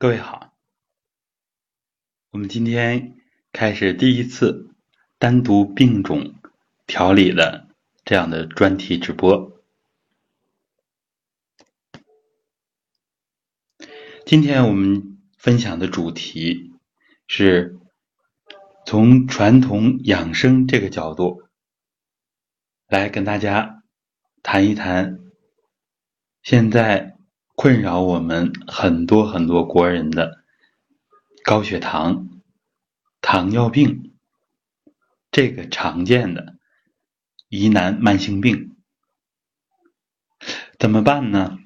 [0.00, 0.54] 各位好，
[2.30, 3.18] 我们今天
[3.52, 4.74] 开始第一次
[5.18, 6.36] 单独病种
[6.86, 7.68] 调理的
[8.02, 9.62] 这样的专题直播。
[14.24, 16.72] 今天我们分享的主题
[17.26, 17.78] 是
[18.86, 21.42] 从传统养生这个角度
[22.88, 23.82] 来跟大家
[24.42, 25.20] 谈一谈
[26.42, 27.19] 现在。
[27.62, 30.42] 困扰我们很多很多国人的
[31.44, 32.40] 高血糖、
[33.20, 34.14] 糖尿病
[35.30, 36.54] 这个常见的
[37.50, 38.74] 疑难慢性病，
[40.78, 41.58] 怎么办呢？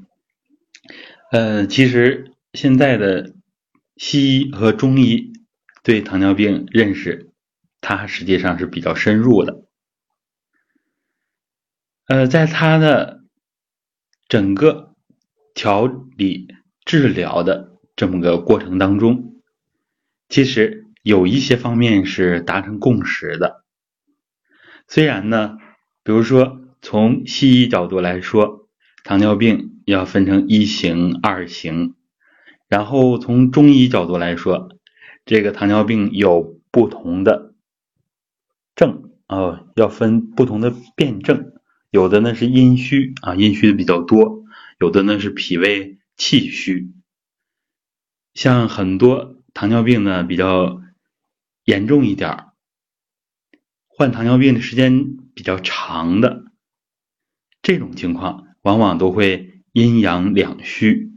[1.30, 3.32] 呃，其实现在的
[3.96, 5.32] 西医和中医
[5.84, 7.30] 对糖尿病认识，
[7.80, 9.62] 它实际上是比较深入的。
[12.06, 13.22] 呃，在它的
[14.26, 14.92] 整个。
[15.54, 16.48] 调理
[16.84, 19.40] 治疗的这么个过程当中，
[20.28, 23.64] 其实有一些方面是达成共识的。
[24.88, 25.56] 虽然呢，
[26.02, 28.68] 比如说从西医角度来说，
[29.04, 31.94] 糖尿病要分成一型、二型，
[32.68, 34.68] 然后从中医角度来说，
[35.24, 37.54] 这个糖尿病有不同的
[38.74, 41.52] 症啊，要分不同的辨证，
[41.90, 44.43] 有的呢是阴虚啊，阴虚的比较多。
[44.84, 46.92] 有的呢是脾胃气虚，
[48.34, 50.82] 像很多糖尿病呢比较
[51.64, 52.48] 严重一点
[53.86, 56.52] 患糖尿病的时间比较长的
[57.62, 61.12] 这种情况，往往都会阴阳两虚，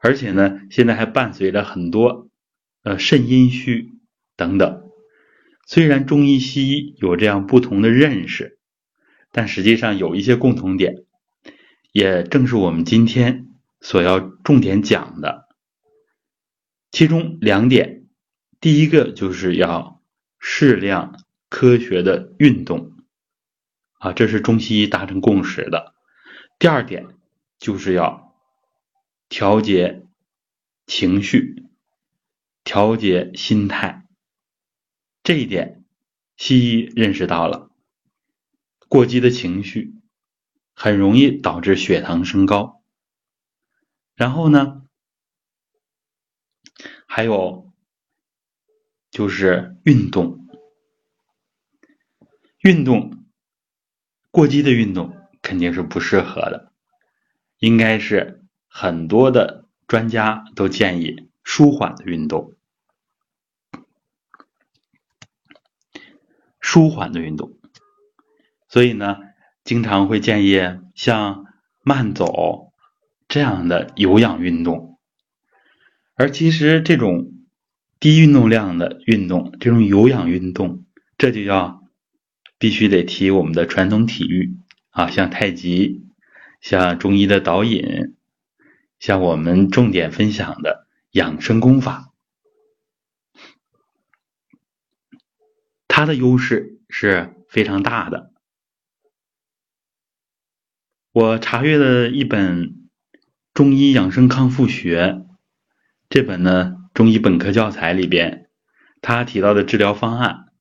[0.00, 2.30] 而且呢现在还伴随着很多
[2.84, 3.90] 呃肾阴虚
[4.34, 4.88] 等等。
[5.66, 8.58] 虽然中医西医有这样不同的认识，
[9.30, 11.04] 但实际上有一些共同点。
[11.98, 13.48] 也正是我们今天
[13.80, 15.48] 所要重点讲的，
[16.92, 18.06] 其中两点，
[18.60, 20.00] 第一个就是要
[20.38, 21.18] 适量
[21.48, 22.92] 科学的运动，
[23.98, 25.92] 啊，这是中西医达成共识的。
[26.60, 27.04] 第二点
[27.58, 28.32] 就是要
[29.28, 30.06] 调节
[30.86, 31.64] 情绪，
[32.62, 34.06] 调节心态，
[35.24, 35.82] 这一点
[36.36, 37.72] 西医认识到了，
[38.86, 39.97] 过激的情绪。
[40.80, 42.84] 很容易导致血糖升高，
[44.14, 44.84] 然后呢，
[47.04, 47.72] 还有
[49.10, 50.46] 就是运动，
[52.60, 53.26] 运动
[54.30, 56.72] 过激的运动肯定是不适合的，
[57.58, 62.54] 应该是很多的专家都建议舒缓的运动，
[66.60, 67.58] 舒缓的运动，
[68.68, 69.27] 所以呢。
[69.68, 70.62] 经常会建议
[70.94, 71.44] 像
[71.82, 72.72] 慢走
[73.28, 74.98] 这样的有氧运动，
[76.14, 77.32] 而其实这种
[78.00, 80.86] 低运动量的运动，这种有氧运动，
[81.18, 81.82] 这就要
[82.56, 84.56] 必须得提我们的传统体育
[84.88, 86.06] 啊，像太极，
[86.62, 88.16] 像中医的导引，
[88.98, 92.14] 像我们重点分享的养生功法，
[95.88, 98.27] 它的优势是非常大的。
[101.18, 102.66] 我查阅的一本
[103.52, 105.02] 《中医养生康复学》
[106.08, 108.48] 这本呢中医本科教材里边，
[109.02, 110.52] 他提到的治疗方案，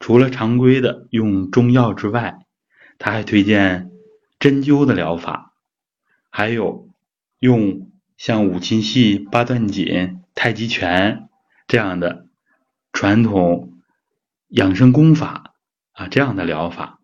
[0.00, 2.38] 除了常规的用中药之外，
[2.98, 3.90] 他还推荐
[4.38, 5.52] 针灸的疗法，
[6.30, 6.88] 还有
[7.38, 11.28] 用像五禽戏、八段锦、太极拳
[11.66, 12.28] 这样的
[12.94, 13.74] 传统
[14.48, 15.52] 养生功法
[15.92, 16.98] 啊这样的疗法。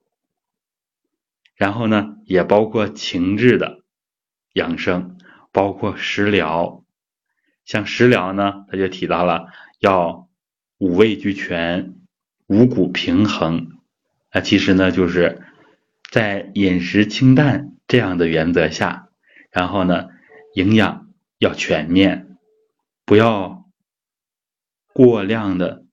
[1.54, 3.82] 然后呢，也包括情志的
[4.54, 5.18] 养生，
[5.52, 6.84] 包括食疗。
[7.64, 9.46] 像食疗呢，他就提到了
[9.78, 10.28] 要
[10.78, 11.94] 五味俱全、
[12.46, 13.78] 五谷平衡。
[14.32, 15.42] 那其实呢，就是
[16.10, 19.08] 在饮食清淡这样的原则下，
[19.50, 20.08] 然后呢，
[20.54, 21.08] 营养
[21.38, 22.36] 要全面，
[23.06, 23.64] 不要
[24.92, 25.84] 过量的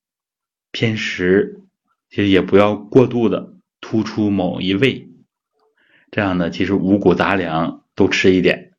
[0.72, 1.62] 偏食，
[2.10, 5.11] 其实也不要过度的突出某一味。
[6.12, 8.74] 这样呢，其实五谷杂粮都吃一点，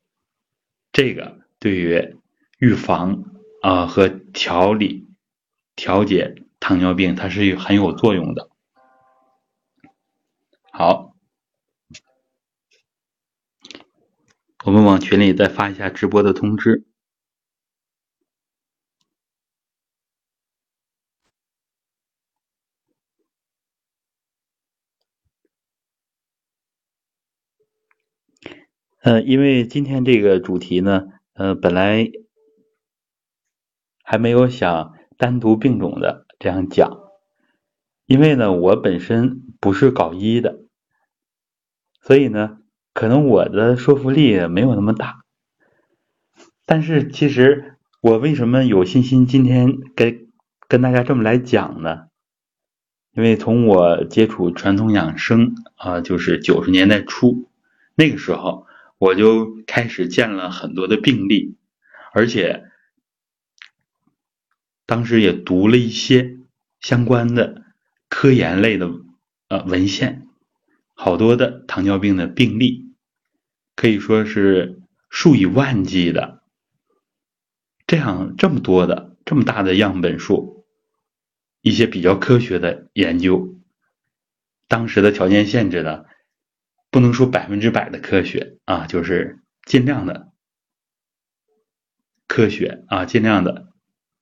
[0.93, 2.19] 这个对于
[2.59, 3.25] 预防
[3.63, 5.09] 啊和调理、
[5.75, 8.51] 调节糖尿病，它是很有作用的。
[10.71, 11.17] 好，
[14.65, 16.85] 我们往群里再发一下直播的通知。
[29.03, 32.09] 呃，因为今天这个主题呢，呃，本来
[34.05, 37.01] 还没有想单独并种的这样讲，
[38.07, 40.61] 因为呢，我本身不是搞医的，
[42.01, 42.59] 所以呢，
[42.95, 45.25] 可能我的说服力没有那么大。
[46.65, 50.29] 但是其实我为什么有信心今天跟
[50.69, 52.07] 跟大家这么来讲呢？
[53.15, 57.51] 因为从我接触传统养生啊，就是九十年代初
[57.97, 58.69] 那个时候，
[59.03, 61.57] 我就开始见了很多的病例，
[62.13, 62.71] 而且
[64.87, 66.39] 当时也读了一些
[66.79, 67.65] 相关的
[68.09, 68.89] 科研类的
[69.49, 70.29] 呃文献，
[70.95, 72.95] 好多的糖尿病的病例，
[73.75, 76.45] 可以说是数以万计的，
[77.89, 80.65] 这样这么多的这么大的样本数。
[81.61, 83.57] 一些比较科学的研究，
[84.69, 86.05] 当时的条件限制呢，
[86.93, 90.31] 不能说百分之百的科学啊，就是尽量的
[92.29, 93.73] 科学啊，尽量的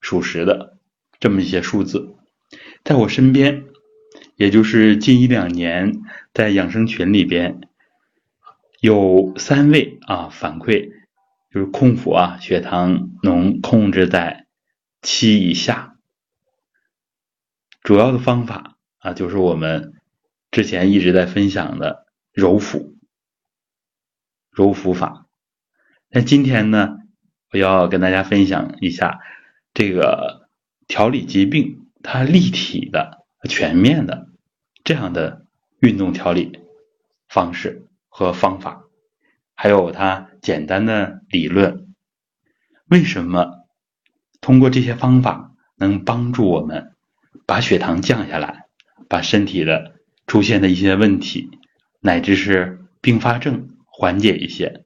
[0.01, 0.79] 属实的
[1.19, 2.15] 这么一些数字，
[2.85, 3.65] 在我身边，
[4.37, 6.01] 也就是近一两年，
[6.33, 7.61] 在养生群里边，
[8.81, 10.93] 有三位啊反馈，
[11.51, 14.47] 就是空腹啊，血糖能控制在
[15.03, 15.97] 七以下。
[17.83, 19.95] 主要的方法啊，就是我们
[20.53, 22.97] 之前一直在分享的揉腹、
[24.51, 25.27] 揉腹法。
[26.09, 26.99] 那今天呢，
[27.53, 29.21] 我要跟大家分享一下
[29.75, 30.49] 这个
[30.87, 34.29] 调理疾病它立体的、全面的
[34.85, 35.47] 这样的
[35.81, 36.61] 运动调理
[37.29, 38.85] 方式和方法，
[39.55, 41.95] 还有它简单的理论。
[42.89, 43.69] 为什么
[44.41, 46.95] 通过这些方法能帮助我们？
[47.47, 48.67] 把血糖降下来，
[49.09, 49.95] 把身体的
[50.27, 51.60] 出现的一些问题，
[52.01, 54.85] 乃至是并发症缓解一些。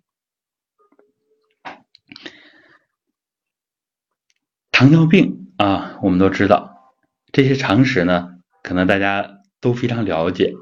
[4.70, 6.94] 糖尿病啊，我们都知道
[7.32, 10.52] 这些常识呢，可能大家都非常了解。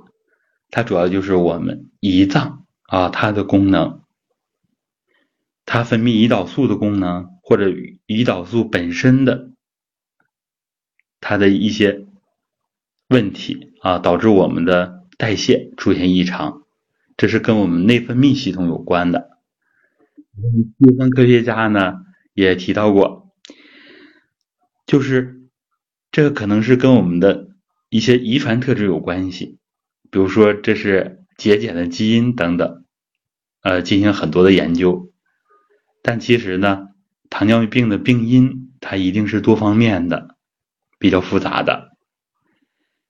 [0.70, 4.02] 它主要就是我们胰脏啊，它的功能，
[5.64, 7.68] 它分泌胰岛素的功能，或者
[8.06, 9.50] 胰岛素本身的。
[11.20, 12.04] 它的一些
[13.08, 16.64] 问题啊，导致我们的代谢出现异常，
[17.16, 19.38] 这是跟我们内分泌系统有关的。
[20.80, 22.00] 西方科学家呢
[22.34, 23.30] 也提到过，
[24.84, 25.42] 就是
[26.10, 27.50] 这个可能是跟我们的
[27.88, 29.60] 一些遗传特质有关系，
[30.10, 32.84] 比如说这是节俭的基因等等，
[33.60, 35.12] 呃，进行很多的研究。
[36.02, 36.88] 但其实呢，
[37.30, 40.36] 糖尿病的病因它一定是多方面的。
[40.98, 41.96] 比较复杂的，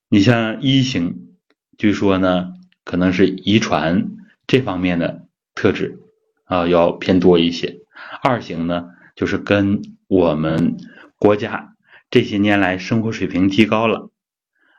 [0.09, 1.32] 你像一型，
[1.79, 2.55] 据说呢
[2.85, 4.11] 可能是遗传
[4.47, 5.99] 这方面的特质
[6.45, 7.81] 啊要偏多一些。
[8.23, 10.77] 二型呢就是跟我们
[11.17, 11.77] 国家
[12.11, 14.11] 这些年来生活水平提高了，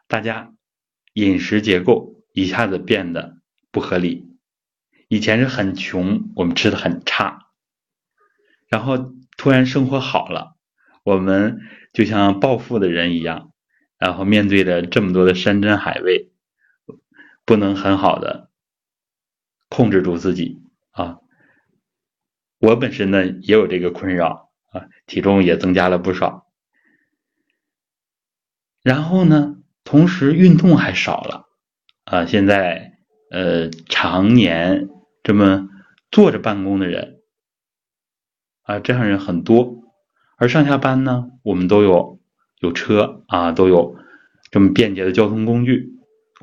[0.08, 0.52] 大家
[1.14, 3.38] 饮食结构一下子变得
[3.72, 4.28] 不合理，
[5.08, 7.48] 以前是很穷，我们吃的很差，
[8.68, 10.56] 然后突然生活好了，
[11.04, 11.60] 我们。
[11.94, 13.52] 就像暴富的人一样，
[14.00, 16.32] 然后面对着这么多的山珍海味，
[17.46, 18.50] 不能很好的
[19.70, 20.62] 控制住自己
[20.92, 21.20] 啊。
[22.60, 26.48] 我本身呢也有这个困扰啊，体重也增加了不少。
[28.82, 31.48] 然后呢，同时运动还少了
[32.04, 32.26] 啊。
[32.26, 32.98] 现在
[33.32, 34.90] 呃，常年
[35.24, 35.70] 这么
[36.12, 37.22] 坐着办公的人
[38.62, 39.84] 啊，这样人很多。
[40.36, 42.20] 而上下班呢，我们都有
[42.60, 43.98] 有车啊，都有
[44.52, 45.93] 这么便捷的交通工具，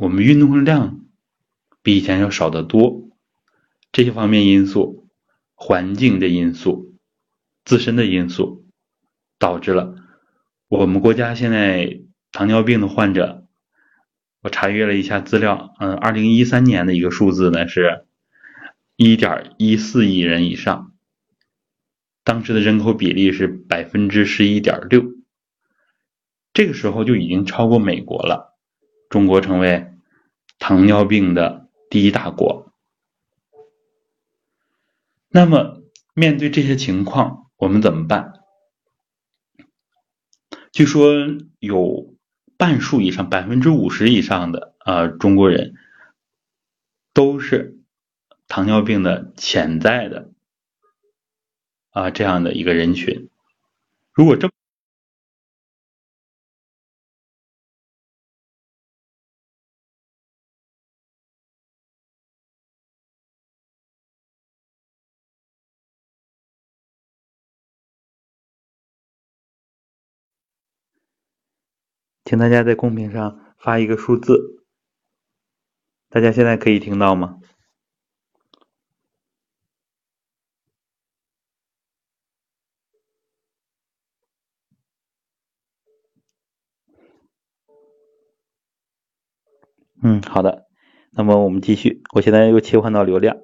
[0.00, 1.00] 我们运动量
[1.82, 3.10] 比以前要少得多。
[3.92, 5.10] 这些方面因素、
[5.54, 6.94] 环境的因素、
[7.66, 8.64] 自身的因素，
[9.38, 9.94] 导致了
[10.68, 12.00] 我们国家现在
[12.32, 13.46] 糖尿病的患者，
[14.40, 18.06] 我查阅了一下资料，嗯，二零一三年的一个数字呢是
[18.96, 20.94] 一点一四亿人以上。
[22.24, 25.04] 当时的人口比例是百分之十一点六，
[26.54, 28.56] 这个时候就已经超过美国了。
[29.10, 29.89] 中国成为
[30.60, 32.72] 糖尿病的第一大国。
[35.28, 35.82] 那么，
[36.14, 38.34] 面对这些情况，我们怎么办？
[40.70, 41.12] 据说
[41.58, 42.14] 有
[42.56, 45.74] 半数以上，百分之五十以上的啊中国人
[47.12, 47.80] 都是
[48.46, 50.30] 糖尿病的潜在的。
[51.90, 53.30] 啊，这样的一个人群，
[54.12, 54.48] 如果这
[72.30, 74.64] 请大家在公屏上发一个数字。
[76.08, 77.40] 大家现在可以听到吗？
[90.00, 90.68] 嗯，好的。
[91.10, 93.38] 那么我们继续，我现在又切换到流量。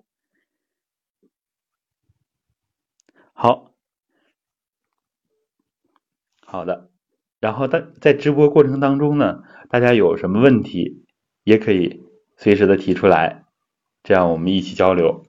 [3.33, 3.75] 好，
[6.47, 6.96] 好的。
[7.47, 11.05] 然后在在直播过程当中呢，大家有什么问题
[11.45, 12.03] 也可以
[12.37, 13.45] 随时的提出来，
[14.03, 15.25] 这样我们一起交流。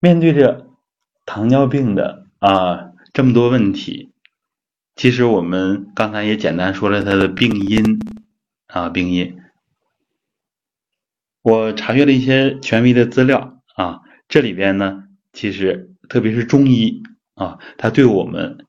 [0.00, 0.66] 面对着
[1.24, 4.10] 糖尿病的啊这么多问题，
[4.96, 8.00] 其实我们刚才也简单说了它的病因
[8.66, 9.38] 啊病因。
[11.42, 17.04] 我查阅了一些权威的资料啊，这里边呢，其实特别是中医。
[17.36, 18.66] 啊，它对我们，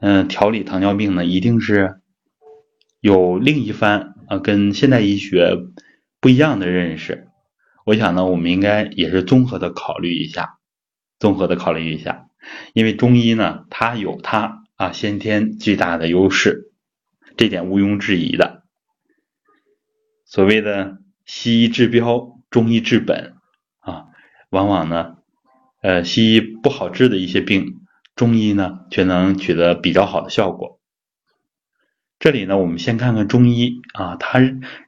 [0.00, 2.02] 嗯，调理糖尿病呢，一定是
[3.00, 5.56] 有另一番啊，跟现代医学
[6.20, 7.28] 不一样的认识。
[7.86, 10.58] 我想呢，我们应该也是综合的考虑一下，
[11.18, 12.28] 综合的考虑一下，
[12.74, 16.70] 因为中医呢，它有它啊先天巨大的优势，
[17.38, 18.64] 这点毋庸置疑的。
[20.26, 23.36] 所谓的西医治标，中医治本
[23.80, 24.08] 啊，
[24.50, 25.17] 往往呢。
[25.80, 27.80] 呃，西医不好治的一些病，
[28.16, 30.80] 中医呢却能取得比较好的效果。
[32.18, 34.40] 这里呢，我们先看看中医啊，他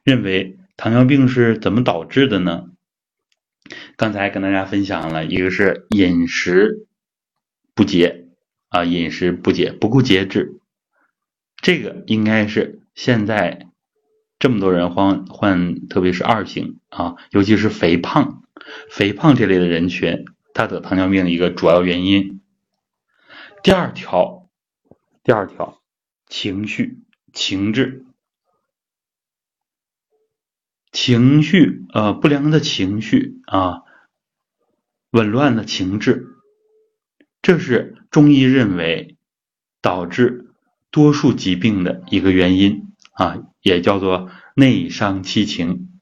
[0.03, 2.65] 认为糖尿病是怎么导致的呢？
[3.95, 6.87] 刚才跟大家分享了一个是饮食
[7.73, 8.27] 不节
[8.67, 10.59] 啊，饮食不节不够节制，
[11.61, 13.67] 这个应该是现在
[14.39, 18.43] 这么多人患患，特别是二型啊，尤其是肥胖、
[18.89, 20.25] 肥胖这类的人群。
[20.53, 22.41] 他得糖尿病的一个主要原因。
[23.63, 24.49] 第二条，
[25.23, 25.81] 第二条，
[26.27, 26.99] 情绪、
[27.31, 28.05] 情志、
[30.91, 33.83] 情绪，呃，不良的情绪啊，
[35.11, 36.27] 紊乱的情志，
[37.41, 39.17] 这是中医认为
[39.81, 40.53] 导致
[40.89, 45.99] 多数疾病的一个原因啊，也叫做内伤七情。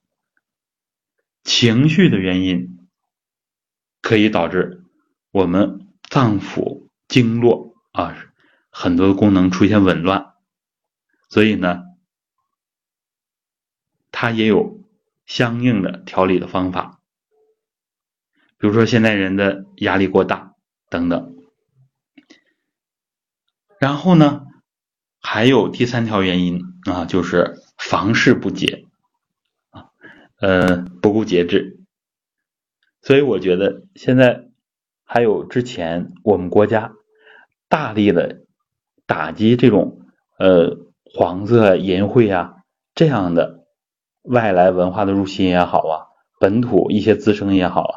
[1.43, 2.68] 情绪的原因。
[4.01, 4.83] 可以导致
[5.31, 8.15] 我们脏腑经络啊
[8.69, 10.33] 很多的功能出现紊乱，
[11.29, 11.83] 所以呢，
[14.11, 14.81] 它也有
[15.25, 16.99] 相应的调理的方法，
[18.57, 20.55] 比如说现在人的压力过大
[20.89, 21.35] 等等。
[23.79, 24.45] 然后呢，
[25.21, 28.87] 还有第三条原因啊，就是房事不节
[29.69, 29.89] 啊，
[30.39, 31.78] 呃，不顾节制。
[33.01, 34.49] 所以我觉得现在
[35.03, 36.93] 还有之前我们国家
[37.67, 38.41] 大力的
[39.05, 40.01] 打击这种
[40.37, 42.57] 呃黄色淫秽啊
[42.93, 43.65] 这样的
[44.21, 45.95] 外来文化的入侵也好啊，
[46.39, 47.95] 本土一些滋生也好啊，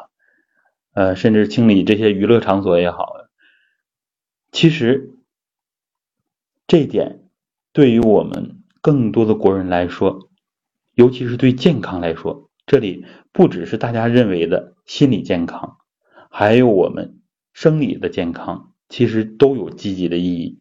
[0.93, 3.13] 呃甚至清理这些娱乐场所也好，
[4.51, 5.11] 其实
[6.65, 7.29] 这点
[7.73, 10.29] 对于我们更多的国人来说，
[10.93, 14.72] 尤其是对健康来说，这里不只是大家认为的。
[14.85, 15.77] 心理健康，
[16.29, 17.21] 还有我们
[17.53, 20.59] 生理的健康，其实都有积极的意义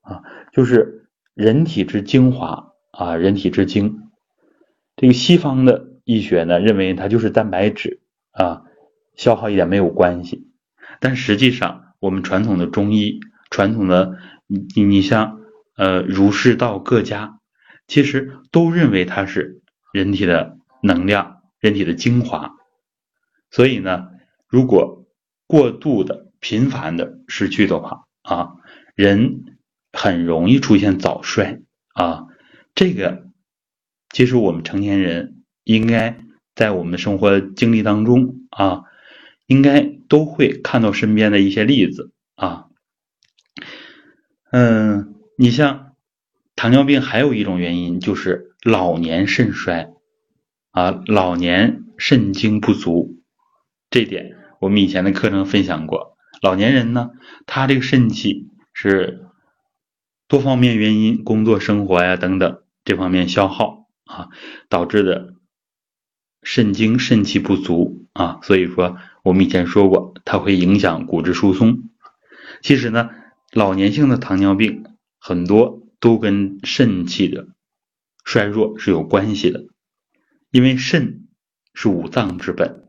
[0.00, 0.22] 啊。
[0.52, 4.10] 就是人体之精华啊，人体之精。
[4.96, 8.62] 这个西方的医学呢，认为它就是蛋白质啊，
[9.16, 10.50] 消耗一点没有关系。
[11.00, 13.20] 但实际上，我们传统的中医，
[13.50, 15.40] 传统的你你像
[15.76, 17.40] 呃儒释道各家，
[17.86, 22.54] 其实都认为它是人体的能量，人体的精华。
[23.54, 24.08] 所以呢，
[24.48, 25.06] 如果
[25.46, 28.54] 过度的、频繁的失去的话啊，
[28.96, 29.44] 人
[29.92, 31.60] 很容易出现早衰
[31.94, 32.24] 啊。
[32.74, 33.28] 这个
[34.10, 36.18] 其实我们成年人应该
[36.56, 38.82] 在我们的生活经历当中啊，
[39.46, 42.66] 应该都会看到身边的一些例子啊。
[44.50, 45.94] 嗯，你像
[46.56, 49.92] 糖尿病还有一种原因就是老年肾衰
[50.72, 53.20] 啊，老年肾精不足。
[53.94, 57.12] 这点我们以前的课程分享过，老年人呢，
[57.46, 59.26] 他这个肾气是
[60.26, 64.30] 多方面原因，工作、生活呀等等这方面消耗啊
[64.68, 65.34] 导致的
[66.42, 71.88] 肾精、肾气不足啊，所以说我们以前说过，它会影响骨质疏松。
[72.62, 73.10] 其实呢，
[73.52, 74.86] 老年性的糖尿病
[75.20, 77.46] 很多都跟肾气的
[78.24, 79.66] 衰弱是有关系的，
[80.50, 81.28] 因为肾
[81.74, 82.83] 是五脏之本。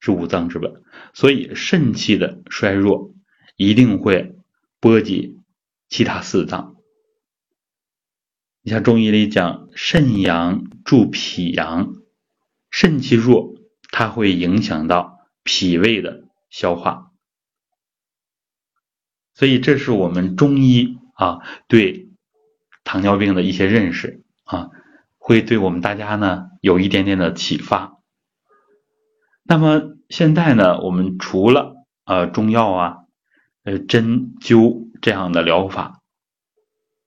[0.00, 0.82] 是五脏之本，
[1.14, 3.14] 所以肾气的衰弱
[3.56, 4.36] 一定会
[4.80, 5.40] 波及
[5.88, 6.76] 其他四脏。
[8.62, 11.94] 你像中医里讲，肾阳助脾阳，
[12.70, 13.54] 肾气弱，
[13.90, 17.12] 它会影响到脾胃的消化。
[19.34, 22.08] 所以，这是我们中医啊对
[22.84, 24.70] 糖尿病的一些认识啊，
[25.18, 27.95] 会对我们大家呢有一点点的启发。
[29.48, 32.96] 那么现在呢，我们除了呃中药啊、
[33.64, 36.00] 呃针灸这样的疗法，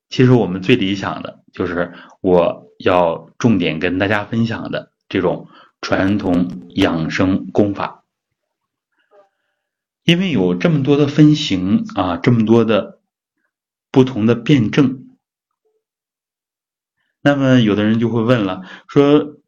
[0.10, 5.48] 其实我们最理想的就是我要重点跟大家分享的这种
[5.82, 8.04] 传统养生功法。
[10.04, 13.00] 因为有这么多的分型啊，这么多的
[13.92, 15.08] 不同的辩证，
[17.22, 19.39] 那么有的人就会问了，说，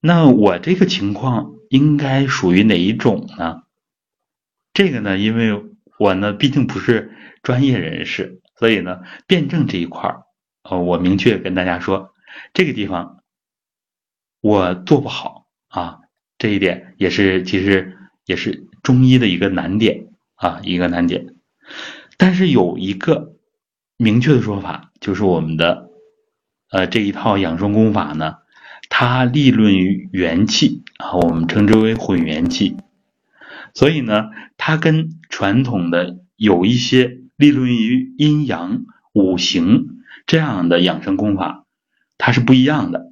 [0.00, 3.62] 那我这个情况应该属于哪一种呢？
[4.72, 5.62] 这个呢，因为
[5.98, 10.22] 我呢毕竟不是专业人士，所以呢，辩证这一块儿，
[10.62, 12.14] 呃，我明确跟大家说，
[12.54, 13.22] 这个地方
[14.40, 16.00] 我做不好啊，
[16.38, 18.66] 这一点也是其实也是。
[18.82, 21.34] 中医的一个难点啊，一个难点，
[22.16, 23.36] 但是有一个
[23.98, 25.90] 明确的说法，就是我们的
[26.70, 28.38] 呃这一套养生功法呢，
[28.90, 32.76] 它立论于元气啊，我们称之为混元气，
[33.72, 34.28] 所以呢，
[34.58, 39.86] 它跟传统的有一些立论于阴阳五行
[40.26, 41.64] 这样的养生功法，
[42.18, 43.06] 它是不一样的。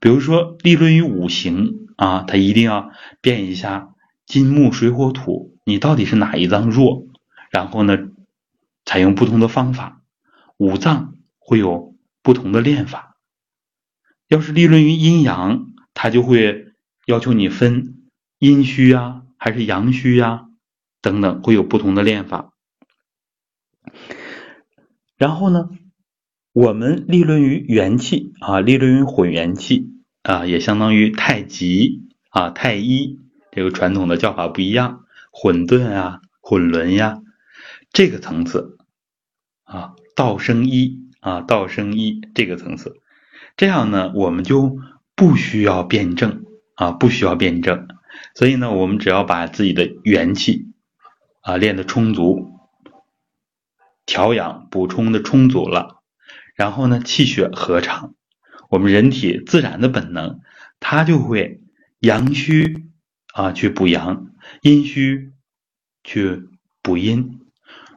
[0.00, 2.90] 比如说立论于五行啊，它一定要
[3.22, 3.88] 变一下。
[4.24, 7.06] 金木水火土，你到底是哪一脏弱？
[7.50, 7.98] 然后呢，
[8.84, 10.00] 采用不同的方法，
[10.56, 13.11] 五脏会有不同的练法。
[14.32, 16.72] 要是立论于阴阳，它就会
[17.04, 18.08] 要求你分
[18.38, 20.46] 阴虚啊，还是阳虚呀，
[21.02, 22.54] 等等，会有不同的练法。
[25.18, 25.68] 然后呢，
[26.54, 29.90] 我们立论于元气啊，立论于混元气
[30.22, 33.18] 啊，也相当于太极啊，太一。
[33.50, 37.20] 这个传统的叫法不一样，混沌啊，混沌呀，
[37.92, 38.78] 这个层次
[39.64, 43.01] 啊，道生一啊，道生一这个层次，
[43.56, 44.78] 这样呢，我们就
[45.14, 47.88] 不需要辩证啊，不需要辩证，
[48.34, 50.72] 所以呢，我们只要把自己的元气
[51.42, 52.58] 啊练得充足，
[54.06, 56.02] 调养补充的充足了，
[56.54, 58.14] 然后呢，气血和畅，
[58.70, 60.40] 我们人体自然的本能，
[60.80, 61.60] 它就会
[62.00, 62.88] 阳虚。
[63.34, 64.26] 啊，去补阳，
[64.60, 65.32] 阴虚
[66.04, 66.42] 去
[66.82, 67.40] 补阴。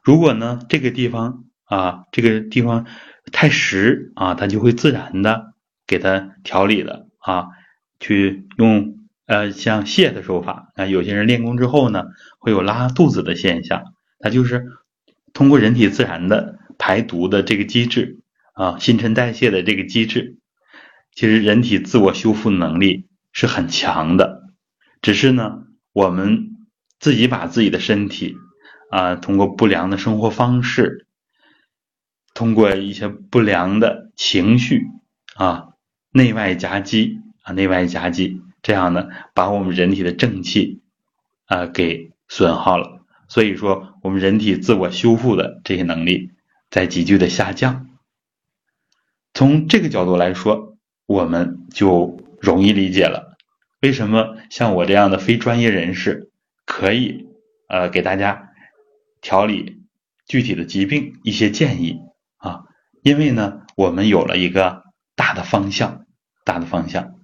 [0.02, 2.86] 如果呢，这个地方啊，这个地方
[3.32, 5.54] 太实啊，它就会自然的
[5.88, 7.48] 给它调理了啊。
[7.98, 12.04] 去用呃像泻的手法啊，有些人练功之后呢，
[12.40, 14.66] 会有拉肚子的现象，它就是
[15.34, 18.20] 通过人体自然的排毒的这个机制
[18.54, 20.38] 啊，新陈代谢的这个机制，
[21.14, 24.44] 其实人体自我修复能力是很强的。
[25.02, 26.50] 只是呢，我们
[27.00, 28.36] 自己把自己的身体
[28.92, 31.05] 啊，通过不良的生活方式，
[32.36, 34.84] 通过一些不良的情绪
[35.36, 35.69] 啊，
[36.12, 40.82] 内外夹击啊，内外夹击，这样呢，把我们人体的正气
[41.45, 43.02] 啊给损耗了。
[43.30, 46.32] 所以说，我们人体自我修复的这些能力
[46.69, 47.88] 在急剧的下降。
[49.34, 53.38] 从这个角度来说，我们就容易理解了。
[53.82, 56.32] 为什么像我这样的非专业人士
[56.65, 57.28] 可以
[57.69, 58.52] 呃给大家
[59.21, 59.84] 调理
[60.28, 62.02] 具体的疾病一些建议？
[63.06, 64.84] 因为呢，我们有了一个
[65.15, 66.08] 大的方向，
[66.44, 67.20] 大的方向。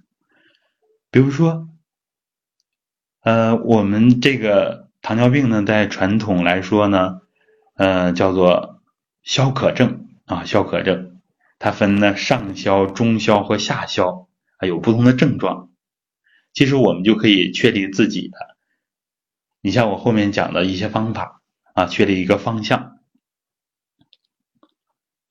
[1.10, 1.66] 比如说，
[3.22, 7.22] 呃，我们这个糖尿病呢，在传统来说呢，
[7.74, 8.80] 呃，叫做
[9.24, 11.20] 消渴症啊，消渴症，
[11.58, 15.70] 它分呢上消、中消和下消，啊有不同的症状。
[16.52, 18.38] 其实我们就可以确立自己的，
[19.60, 21.42] 你像我后面讲的一些方法
[21.74, 22.91] 啊，确立一个方向，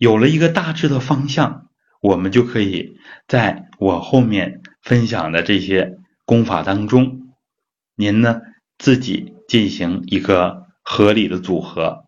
[0.02, 1.70] 有了一个大致的方向，
[2.02, 7.36] 我们就可以在我后面分享的这些功法当中，
[7.96, 8.42] 您呢
[8.80, 12.06] 自己进行一个合理的组合，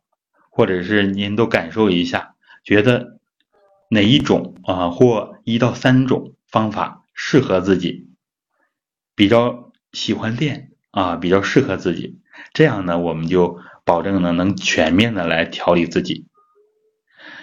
[0.50, 3.20] 或者是您都感受一下，觉得
[3.92, 8.10] 哪一种啊或一到三种方法适合自己。
[9.14, 12.20] 比较喜欢练啊，比较适合自己，
[12.54, 16.26] 这样呢，我们就保证呢能全面的来调理自己。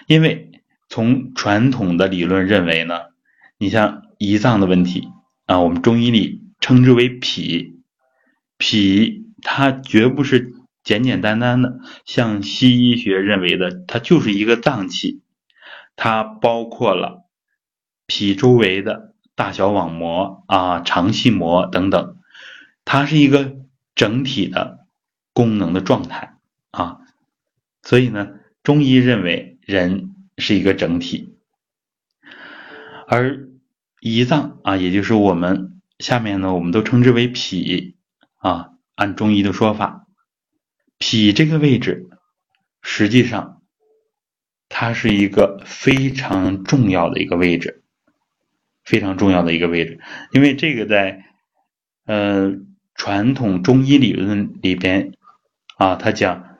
[0.06, 0.50] 因为
[0.88, 3.00] 从传统的理论认为呢，
[3.58, 5.08] 你像胰脏的问题
[5.46, 7.80] 啊，我们中医里称之为脾，
[8.58, 15.22] 脾它绝不是简简单单的，像西医学认为的，它就是一个脏器，
[15.96, 17.24] 它包括了
[18.06, 22.16] 脾周围的大小网膜啊、肠系膜等等，
[22.84, 23.56] 它是一个
[23.94, 24.86] 整体的
[25.32, 26.36] 功能的状态
[26.70, 26.98] 啊。
[27.82, 28.28] 所以呢，
[28.62, 31.36] 中医认为人是一个整体，
[33.06, 33.48] 而
[34.00, 37.96] 胰脏啊，也就是我们下面呢，我们都称之为脾
[38.36, 40.06] 啊，按中医的说法。
[40.98, 42.08] 脾这个位置，
[42.82, 43.62] 实际上
[44.68, 47.82] 它是一个非常重要的一个位置，
[48.84, 49.98] 非常重要的一个位置。
[50.32, 51.24] 因为这个在
[52.04, 52.52] 呃
[52.94, 55.14] 传统中医理论里边
[55.78, 56.58] 啊，它讲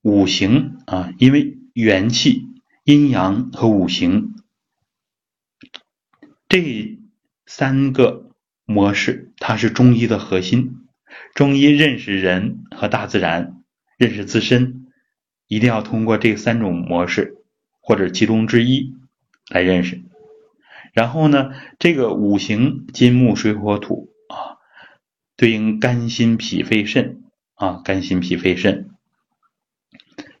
[0.00, 2.48] 五行啊，因为元气、
[2.82, 4.34] 阴阳和五行
[6.48, 6.98] 这
[7.46, 8.32] 三个
[8.64, 10.86] 模式，它是中医的核心。
[11.34, 13.62] 中医认识人和大自然。
[13.96, 14.86] 认识自身，
[15.46, 17.36] 一定要通过这三种模式
[17.80, 18.94] 或者其中之一
[19.48, 20.02] 来认识。
[20.92, 24.58] 然后呢，这个五行金木水火土啊，
[25.36, 27.22] 对应肝心脾肺肾
[27.54, 28.90] 啊，肝心脾肺肾。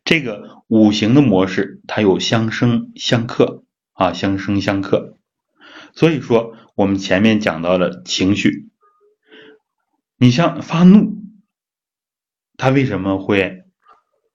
[0.08, 5.18] 这个五行的模式，它有相生相克啊，相生相克。
[5.92, 8.70] 所以说，我们前面讲到了情绪，
[10.16, 11.18] 你像发怒。
[12.56, 13.64] 它为什么会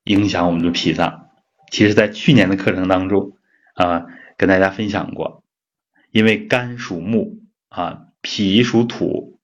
[0.03, 1.29] 影响我们的脾脏？
[1.71, 3.35] 其实，在去年的课程当中
[3.73, 4.05] 啊，
[4.37, 5.43] 跟大家分享过，
[6.11, 9.39] 因为肝属木啊，脾属土，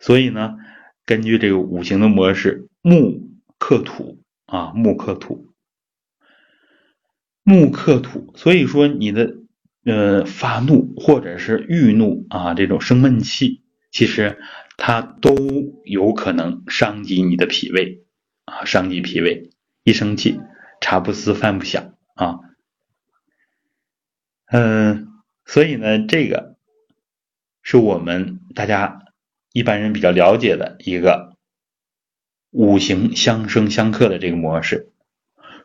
[0.00, 0.56] 所以呢，
[1.04, 5.48] 根据这个五行的模式，木克土啊，木克土，
[7.44, 9.36] 木克土，所以说你的
[9.84, 14.40] 呃发怒或者是郁怒啊，这种生闷气，其实
[14.76, 15.36] 它都
[15.84, 18.00] 有可能伤及你的脾胃。
[18.46, 19.48] 啊，伤及脾胃，
[19.84, 20.38] 一生气，
[20.78, 22.40] 茶不思饭不想啊。
[24.44, 25.08] 嗯，
[25.46, 26.58] 所以呢，这个
[27.62, 29.06] 是我们大家
[29.54, 31.38] 一般人比较了解的一个
[32.50, 34.92] 五行相生相克的这个模式。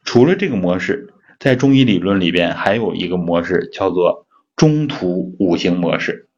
[0.06, 6.30] 除了这个模式，在中医理论里边还有一个模式叫做中土五行模式，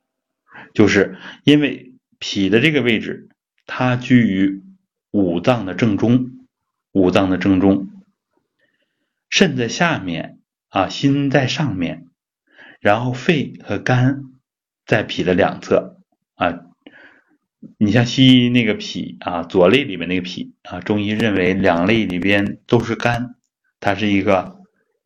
[0.73, 3.27] 就是因为脾的这个位置，
[3.65, 4.61] 它居于。
[5.13, 6.47] 五脏的正中，
[6.93, 7.89] 五脏的正中，
[9.29, 12.07] 肾在下面啊，心在上面，
[12.79, 14.21] 然后肺和肝
[14.85, 15.97] 在脾的两侧
[16.35, 16.61] 啊。
[17.77, 23.35] 你像西医那个脾啊，左肋里面那个脾啊，中医认为两肋里边都是肝，
[23.81, 24.60] 它是一个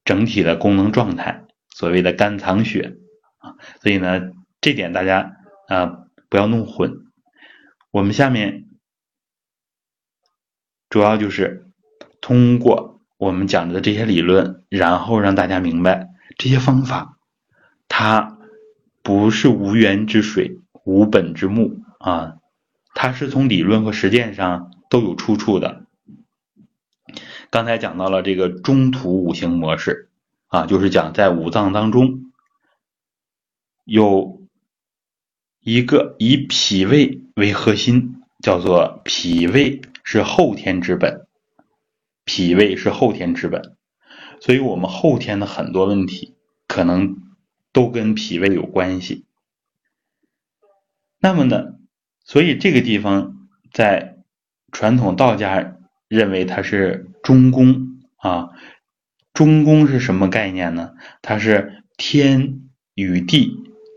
[0.06, 2.96] 整体的功能状态，所谓的肝藏血
[3.40, 3.56] 啊。
[3.82, 4.22] 所以呢，
[4.62, 5.34] 这点大家
[5.68, 6.94] 啊不要弄混。
[7.92, 8.62] 我们下面。
[10.88, 11.66] 主要就是
[12.22, 17.18] 通过我们讲的这些理论，然后让大家明白这些方法，
[17.90, 18.38] 它
[19.02, 22.36] 不是无源之水、无本之木啊，
[22.94, 25.85] 它是从理论和实践上都有出处的。
[27.50, 30.10] 刚才讲到了这个中土五行模式
[30.48, 32.32] 啊，就是讲在五脏当中
[33.84, 34.42] 有
[35.60, 39.82] 一个以脾胃为核心，叫做脾胃。
[40.08, 41.26] 是后天之本，
[42.26, 43.76] 脾胃是后天之本，
[44.40, 46.36] 所以我们后天的很多问题
[46.68, 47.18] 可能
[47.74, 49.26] 都跟脾胃有关系。
[51.18, 51.80] 那么呢，
[52.24, 54.20] 所以这个地方在
[54.72, 55.76] 传统道家
[56.16, 58.50] 认为它是中宫啊，
[59.34, 60.94] 中宫是什么概念呢？
[61.22, 62.62] 它是天
[62.94, 63.52] 与地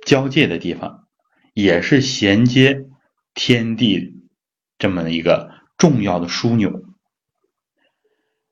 [0.05, 1.07] 交界的地方，
[1.55, 2.87] 也是衔接
[3.35, 4.23] 天地
[4.79, 5.57] 这么一个。
[5.79, 6.83] 重要的枢纽，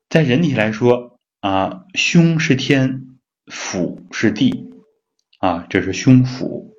[0.07, 4.71] 在人体来说啊，胸是天，腹是地，
[5.39, 6.73] 啊，这是胸腹。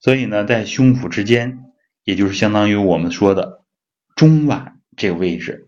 [0.00, 1.58] 所以呢，在胸腹之间，
[2.02, 3.62] 也就是相当于我们说的
[4.14, 5.65] 中脘这个位置，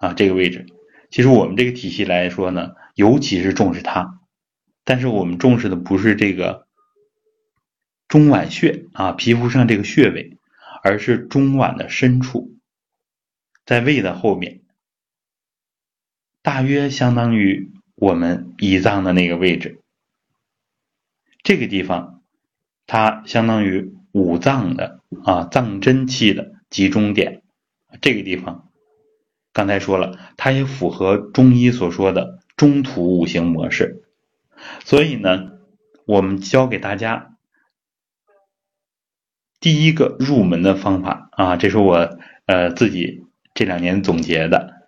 [0.00, 0.66] 啊，这个位置，
[1.10, 4.18] 其实我们这个体系来说呢，尤其是重视它，
[4.82, 6.66] 但是我们重视的不是这个
[8.08, 10.36] 中脘穴啊，皮肤上这个穴位。
[10.82, 12.56] 而是中脘的深处，
[13.66, 14.62] 在胃的后面，
[16.40, 19.82] 大约相当于我们胰脏的那个位置。
[21.42, 22.22] 这个地方，
[22.86, 27.42] 它相当于五脏的啊脏真气的集中点。
[28.00, 28.69] 这个地方，
[29.60, 34.04] 刚才说了，它也符合中医所说的中土五行模式。
[34.86, 35.52] 所以呢，
[36.06, 37.36] 我们教给大家。
[39.60, 44.86] 第一个入门的方法啊，这是我呃自己这两年总结的，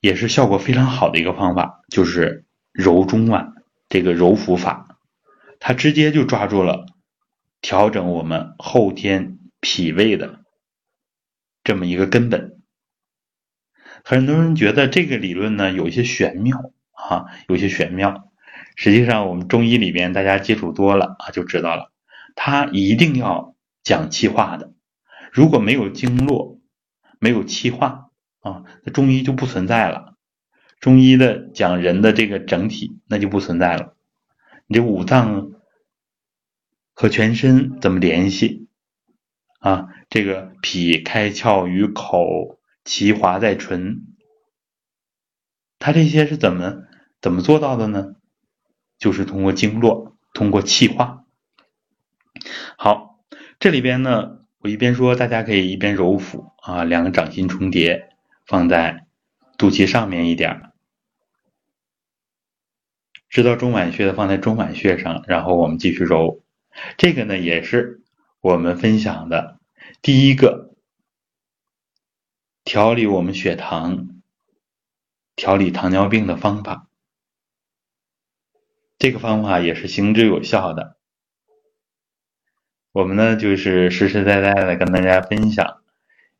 [0.00, 3.52] 也是效果非常好的一个方法，就是揉中脘
[3.90, 4.96] 这个揉腹法，
[5.58, 6.86] 它直接就抓住了
[7.60, 10.40] 调整我们后天脾胃的
[11.62, 12.59] 这么一个根本。
[14.04, 18.26] 很多人觉得这个理论呢有一些玄妙啊，有些玄妙。
[18.76, 21.92] 实际上，我们中医里边大家接触多了啊，就知道了，
[22.34, 24.72] 它一定要讲气化的。
[25.32, 26.58] 如果没有经络，
[27.18, 28.10] 没有气化
[28.40, 30.14] 啊，那中医就不存在了。
[30.78, 33.96] 中医的讲人的这个整体，那就不存在了。
[34.66, 35.50] 你这五脏
[36.94, 38.68] 和全身怎么联系
[39.58, 39.88] 啊？
[40.08, 44.06] 这个脾开窍于口，其华在唇，
[45.78, 46.82] 它这些是怎么
[47.20, 48.16] 怎么做到的呢？
[48.98, 51.24] 就是通过经络，通过气化。
[52.76, 53.20] 好，
[53.58, 54.38] 这里边呢。
[54.62, 58.10] 我一边说，大家可以一边揉腹啊，两个掌心重叠，
[58.44, 59.06] 放在
[59.56, 60.70] 肚脐上面一点，
[63.30, 66.42] 知道中脘穴的放在中脘穴上，然后我们继续揉。
[66.98, 68.02] 这个呢，也是
[68.42, 69.58] 我们分享的
[70.02, 70.69] 第一个
[72.70, 74.22] 调理我们血糖、
[75.34, 76.86] 调理糖尿病的方法。
[78.96, 80.96] 这个方法也是行之有效的。
[82.92, 85.82] 我们呢，就是实实在在的跟大家分享，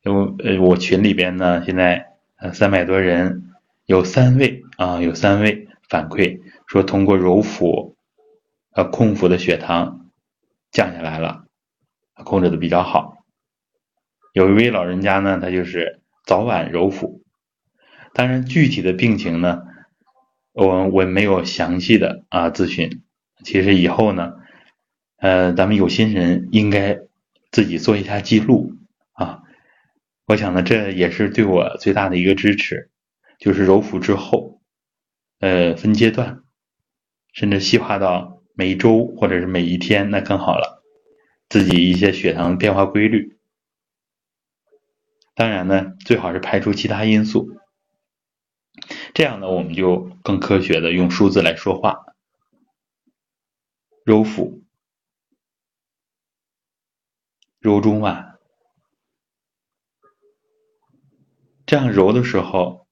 [0.03, 3.51] 因为呃，我群里边呢，现在呃三百多人，
[3.83, 7.97] 有三位啊，有三位反馈说通过揉腹，
[8.71, 10.09] 呃空腹的血糖
[10.71, 11.43] 降下来了，
[12.23, 13.17] 控制的比较好。
[14.31, 17.23] 有一位老人家呢，他就是早晚揉腹，
[18.13, 19.63] 当然具体的病情呢，
[20.53, 23.01] 我我没有详细的啊咨询，
[23.43, 24.33] 其实以后呢。
[25.23, 26.97] 呃，咱们有心人应该
[27.51, 28.73] 自己做一下记录
[29.11, 29.43] 啊！
[30.25, 32.89] 我想呢，这也是对我最大的一个支持，
[33.37, 34.61] 就是揉腹之后，
[35.39, 36.39] 呃，分阶段，
[37.33, 40.83] 甚至细化到每周或者是每一天，那更好了。
[41.49, 43.37] 自己一些血糖变化规律，
[45.41, 47.49] 当然呢，最好是排除其他因素，
[49.15, 52.05] 这样呢，我们就更科学的用数字来说话，
[54.05, 54.61] 揉腹。
[57.59, 58.35] 揉中脘，
[61.65, 62.85] 这样揉的时候，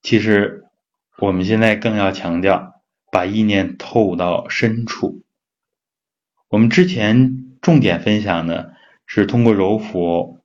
[0.00, 0.64] 其实
[1.18, 5.22] 我们现在更要强调，把意念透到深处。
[6.48, 10.41] 我们之前重点分享的是通过揉腹，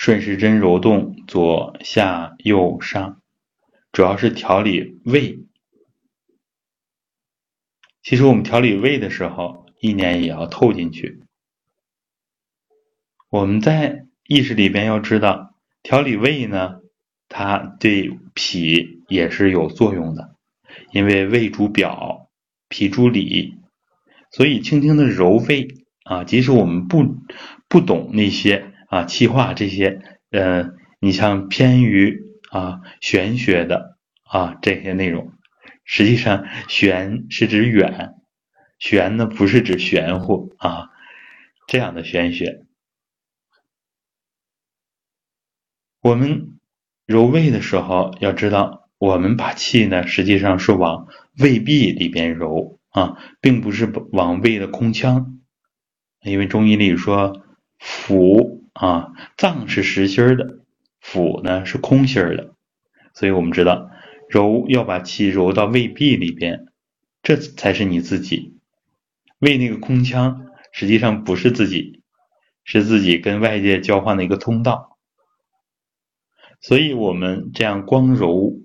[0.00, 3.20] 顺时针揉动左下右上，
[3.92, 5.40] 主要是调理胃。
[8.02, 11.20] 其实我们调理胃的时候，意念也要透进去。
[13.28, 16.80] 我们在意识里边要知道，调理胃呢，
[17.28, 20.34] 它对脾也是有作用的，
[20.92, 22.30] 因为胃主表，
[22.70, 23.58] 脾主里，
[24.32, 25.68] 所以轻轻的揉胃
[26.04, 27.04] 啊，即使我们不
[27.68, 35.32] 不懂那些啊气化这些，呃，你像偏于啊玄学的啊这些内容，
[35.84, 38.14] 实际上玄是指远，
[38.80, 40.88] 玄呢不是指玄乎啊
[41.68, 42.66] 这样的玄学。
[46.02, 46.58] 我们
[47.06, 51.06] 揉胃的时候，要知道，我们把气呢，实际上是往
[51.38, 55.38] 胃壁里边揉啊，并不是往胃的空腔，
[56.24, 57.44] 因为中医里说，
[57.78, 60.60] 腑啊，脏是实心的，
[61.02, 62.54] 腑呢是空心的，
[63.14, 63.90] 所以我们知道，
[64.28, 66.66] 揉要把气揉到胃壁里边，
[67.22, 68.58] 这才是你自己。
[69.38, 72.02] 胃那个空腔实际上不是自己，
[72.64, 74.98] 是自己跟外界交换的一个通道。
[76.60, 78.60] 所以，我们这样光揉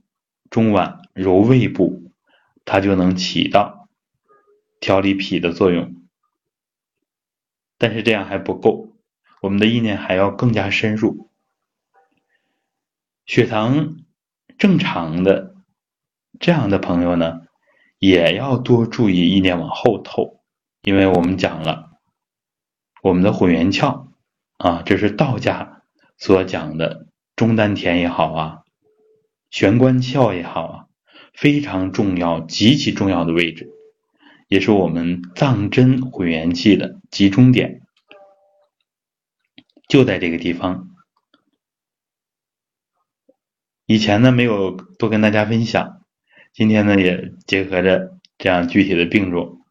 [0.50, 2.12] 中脘、揉胃部，
[2.66, 3.88] 它就能起到
[4.82, 5.96] 调理脾的作用。
[7.78, 8.95] 但是这样还不够，
[9.46, 11.30] 我们的意念还要更加深入。
[13.28, 13.98] 血糖
[14.58, 15.54] 正常的
[16.40, 17.42] 这样的朋友呢，
[18.00, 20.42] 也要多注意意念往后透，
[20.82, 21.92] 因为我们讲了，
[23.04, 24.08] 我们的混元窍
[24.58, 25.84] 啊，这是道家
[26.18, 27.06] 所讲的。
[27.36, 28.64] 中丹田也好啊，
[29.52, 30.86] 玄关窍也好啊，
[31.34, 33.70] 非常重要、极其重要的位置，
[34.48, 37.85] 也是我们藏针混元气的集中点，
[39.88, 40.90] 就在这个地方。
[43.86, 46.02] 以前呢没有多跟大家分享，
[46.54, 49.62] 今天呢也结合着这样具体的病种，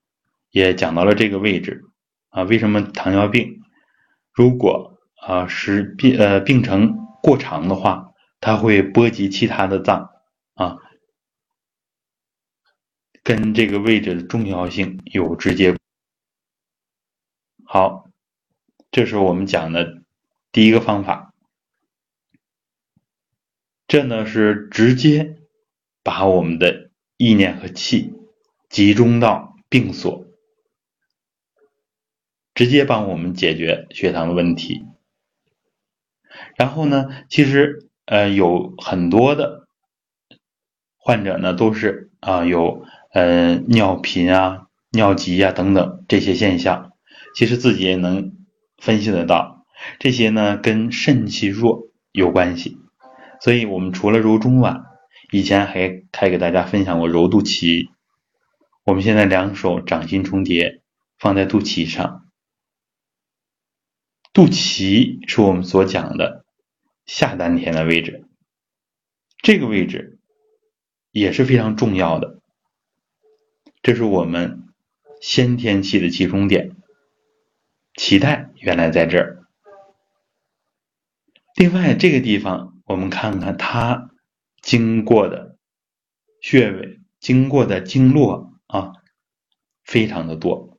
[0.50, 1.84] 也讲到了这个位置
[2.28, 2.42] 啊。
[2.44, 3.60] 为什么糖尿病
[4.32, 7.00] 如果啊是病呃病程？
[7.22, 10.10] 过长的话，它会波及其他的脏
[10.52, 10.76] 啊，
[13.22, 15.74] 跟这个位置的重要性有直接。
[17.64, 18.10] 好，
[18.90, 20.03] 这是我们讲的
[20.54, 21.34] 第一个方法。
[23.88, 25.38] 这呢是直接
[26.04, 28.14] 把我们的意念和气
[28.68, 30.28] 集中到病所，
[32.54, 34.86] 直接帮我们解决血糖的问题。
[36.56, 39.66] 然后呢，其实呃有很多的
[40.96, 46.92] 患者呢都是啊有呃尿频啊、尿急啊等等这些现象，
[47.34, 48.36] 其实自己也能
[48.78, 49.53] 分析得到，
[49.98, 52.78] 这些呢跟肾气弱有关系。
[53.40, 54.84] 所以我们除了揉中脘，
[55.30, 57.88] 以前还还给大家分享过揉肚脐。
[58.84, 60.82] 我们现在两手掌心重叠，
[61.18, 62.26] 放在肚脐上。
[64.32, 66.44] 肚脐是我们所讲的
[67.06, 68.26] 下丹田的位置，
[69.42, 70.18] 这个位置
[71.10, 72.40] 也是非常重要的。
[73.82, 74.68] 这是我们
[75.20, 76.76] 先天气的集中点，
[77.94, 79.43] 脐带原来在这儿。
[81.54, 82.72] 另外，这个地方。
[82.86, 84.10] 我们看看它
[84.60, 85.56] 经过的
[86.42, 88.92] 穴位，经过的经络啊，
[89.84, 90.78] 非常的多。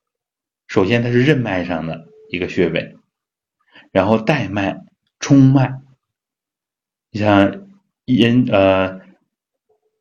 [0.68, 2.96] 首先，它是任脉上的一个穴位，
[3.92, 4.86] 然后带脉、
[5.20, 5.82] 冲脉，
[7.10, 7.68] 你像
[8.06, 9.02] 阴呃，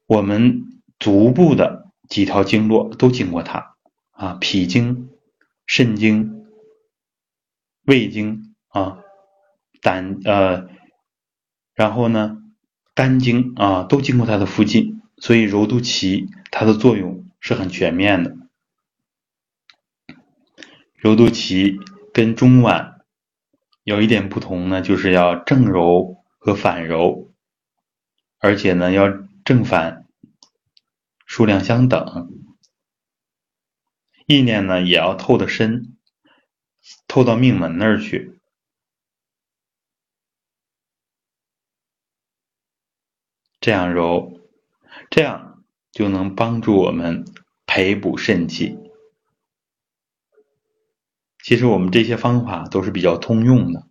[0.04, 3.76] 我们足部的几条经络都经过它
[4.10, 5.08] 啊，脾经、
[5.64, 6.44] 肾经、
[7.86, 8.98] 胃经啊，
[9.84, 10.66] 胆呃。
[11.74, 12.38] 然后呢，
[12.94, 18.36] 肝经啊都经过它的附近，所以揉肚脐它的作用是很全面的。
[20.94, 21.76] 揉肚脐
[22.12, 23.00] 跟中脘
[23.82, 27.32] 有一点不同呢，就是要正揉和反揉，
[28.38, 29.08] 而且呢要
[29.44, 30.06] 正反
[31.26, 32.30] 数量相等，
[34.28, 35.96] 意念呢也要透的深，
[37.08, 38.33] 透到命门那儿去。
[43.64, 44.42] 这样揉，
[45.08, 47.24] 这样就能帮助我们
[47.64, 48.78] 培补肾气。
[51.42, 53.88] 其实我们这些方法都是比较通用的。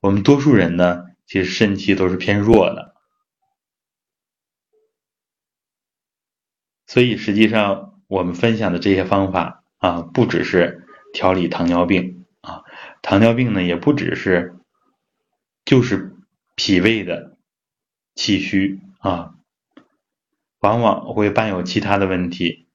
[0.00, 2.94] 我们多数人呢，其实肾气都是偏弱的，
[6.86, 12.64] 所以实际上我们分享的这些方法啊，不只是调理糖尿病啊，
[13.00, 14.54] 糖尿病呢也不只是
[15.64, 16.14] 就是
[16.56, 17.39] 脾胃的。
[18.20, 19.34] 气虚啊，
[20.58, 22.66] 往往会伴有其他的问题。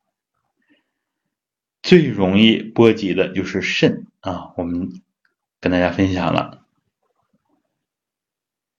[1.84, 4.90] 最容易波及的就是肾啊，我们
[5.62, 6.66] 跟大家分享了。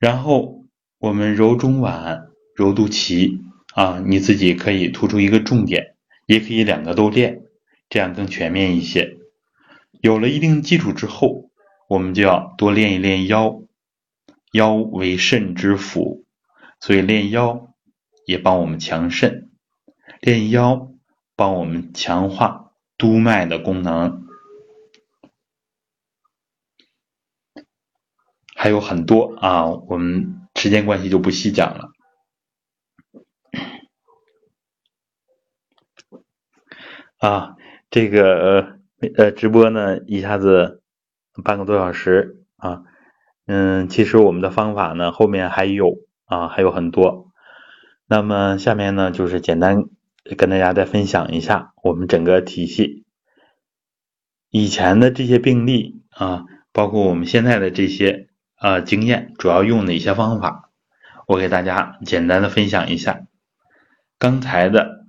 [0.00, 0.64] 然后
[0.98, 5.94] 我们揉中脘、揉肚脐啊，你自己可以突出一个重点，
[6.26, 7.42] 也可以两个都练，
[7.88, 9.18] 这样更全面一些。
[10.00, 11.48] 有了一定基础之后，
[11.88, 13.62] 我们就要多练一练腰，
[14.50, 16.25] 腰为肾之府。
[16.78, 17.74] 所以练腰
[18.26, 19.50] 也帮我们强肾，
[20.20, 20.92] 练腰
[21.34, 24.26] 帮我们强化督脉的功能，
[28.54, 31.90] 还有很多啊，我们时间关系就不细讲了。
[37.18, 37.56] 啊，
[37.90, 38.78] 这个
[39.16, 40.82] 呃直播呢一下子
[41.42, 42.84] 半个多小时啊，
[43.46, 46.05] 嗯，其实我们的方法呢后面还有。
[46.26, 47.32] 啊，还有很多。
[48.08, 49.84] 那么下面呢，就是简单
[50.36, 53.04] 跟大家再分享一下我们整个体系
[54.50, 60.70] 以前的这些病例啊，包括我们现在的这些啊经验，主要用的一些方法，
[61.26, 63.22] 我给大家简单的分享一下。
[64.18, 65.06] 刚才的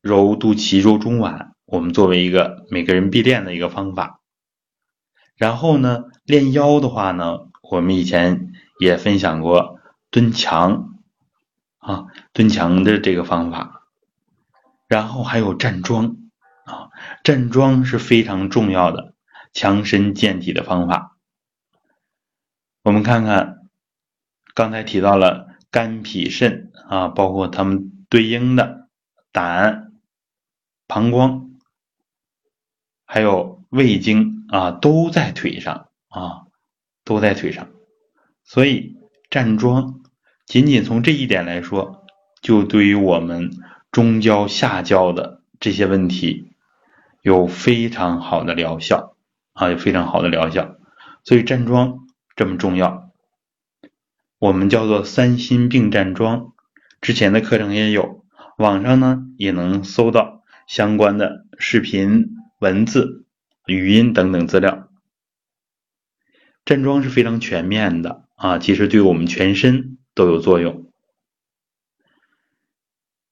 [0.00, 4.20] 揉肚脐、揉中脘，我们作为一个每个人必练的一个方法。
[5.36, 9.71] 然后呢，练腰的话呢，我们以前也分享过。
[10.12, 10.98] 蹲墙
[11.78, 13.88] 啊，蹲墙的这个方法，
[14.86, 16.18] 然后还有站桩
[16.66, 16.90] 啊，
[17.24, 19.14] 站桩是非常重要的
[19.54, 21.16] 强身健体的方法。
[22.82, 23.70] 我们看看
[24.54, 28.90] 刚才提到了肝脾肾啊，包括它们对应的
[29.32, 29.94] 胆、
[30.86, 31.58] 膀胱，
[33.06, 36.48] 还有胃经啊，都在腿上啊，
[37.02, 37.70] 都在腿上，
[38.44, 38.98] 所以
[39.30, 40.01] 站桩。
[40.46, 42.04] 仅仅从这一点来说，
[42.42, 43.50] 就对于我们
[43.90, 46.52] 中焦下焦的这些问题
[47.22, 49.16] 有非常好的疗效
[49.52, 50.76] 啊，有非常好的疗效。
[51.24, 53.10] 所以站桩这么重要。
[54.38, 56.52] 我们叫做三心并站桩，
[57.00, 58.24] 之前的课程也有，
[58.58, 63.24] 网上呢也能搜到相关的视频、文字、
[63.66, 64.88] 语音等等资料。
[66.64, 70.90] 站桩是非常全面的啊，其实对我们全身都有作用。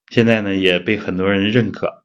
[0.08, 2.02] 现在呢也被很多人认可。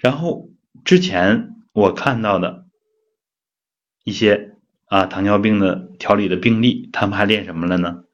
[0.00, 0.48] 然后
[0.84, 2.66] 之前我看到的
[4.04, 4.56] 一些
[4.86, 8.04] 啊糖尿病的调理的病例，他们还练什么了呢？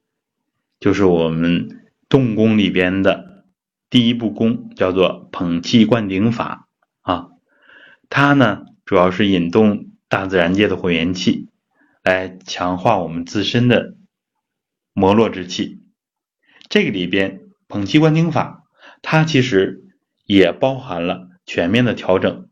[0.79, 3.45] 就是我们动功里边的
[3.89, 6.69] 第一步功，叫做捧气灌顶法
[7.01, 7.29] 啊。
[8.09, 11.49] 它呢主要是引动大自然界的混元气。
[12.03, 13.96] 来强化我们自身的
[14.99, 15.83] 摩络之气。
[16.71, 18.65] 这个里边捧气观顶法，
[19.03, 19.85] 它其实
[20.25, 22.49] 也包含了全面的调整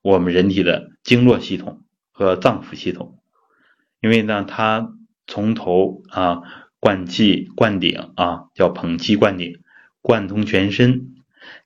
[0.00, 1.82] 我们人体的经络系统
[2.12, 3.18] 和脏腑系统。
[4.00, 4.92] 因为呢，它
[5.26, 6.42] 从头啊
[6.78, 9.58] 灌气灌顶啊，叫捧气灌顶，
[10.00, 11.16] 贯通全身。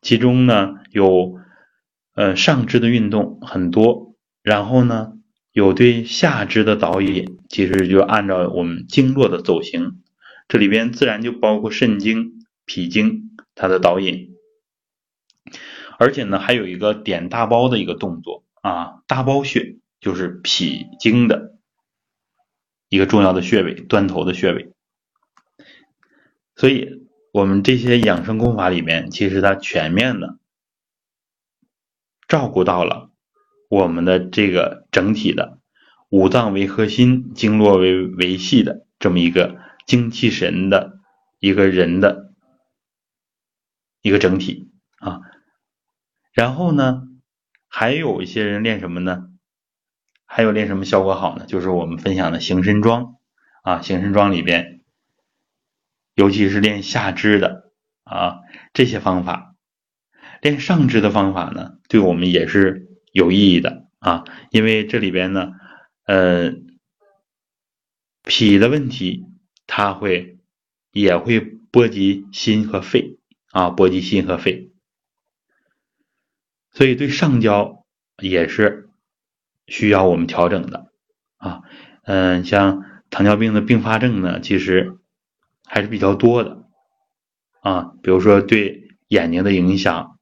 [0.00, 1.34] 其中呢有
[2.14, 5.10] 呃上肢的运动很多，然后呢。
[5.52, 10.02] 有对下肢的导引，其实就按照我们经络的走形，
[10.48, 14.36] 这里边自然就包括肾经、脾经它的导引，
[15.98, 21.56] 而且呢还有一个点大包的一个动作啊，大包穴就是脾经的
[22.88, 24.72] 一个重要的穴位，端头的穴位。
[26.56, 30.38] 所以，我们这些养生功法里面，其实它全面的
[32.28, 33.10] 照顾到了。
[33.70, 35.58] 我们的这个整体的
[36.08, 39.56] 五脏为核心、经络为维系的这么一个
[39.86, 41.00] 精气神的
[41.38, 42.32] 一个人的
[44.02, 45.20] 一个整体啊，
[46.32, 47.02] 然后呢，
[47.68, 49.30] 还有一些人练什么呢？
[50.24, 51.46] 还有练什么效果好呢？
[51.46, 53.16] 就是我们分享的行身桩
[53.62, 54.84] 啊，行身桩里边，
[56.14, 57.72] 尤其是练下肢的
[58.04, 58.40] 啊
[58.72, 59.54] 这些方法，
[60.40, 62.90] 练上肢的方法呢，对我们也是。
[63.14, 65.52] 有意义的啊，因为这里边呢，
[66.04, 66.50] 呃，
[68.24, 69.24] 脾的问题，
[69.66, 70.38] 它会
[70.92, 73.18] 也会波及心和肺
[73.50, 74.70] 啊，波及心和肺，
[76.72, 77.84] 所以对上焦
[78.22, 78.90] 也是
[79.66, 80.90] 需要我们调整的
[81.36, 81.62] 啊，
[82.02, 84.98] 嗯，像糖尿病的并发症呢，其实
[85.64, 86.64] 还是比较多的
[87.60, 90.18] 啊，比如说对眼睛的影响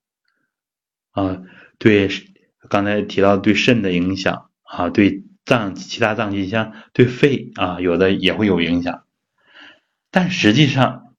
[1.11, 1.43] 啊，
[1.78, 2.09] 对。
[2.70, 9.02] 刚才提到对肾的影响啊，对脏其他脏器像对肺啊，有的也会有影响。
[10.13, 11.15] 但实际上，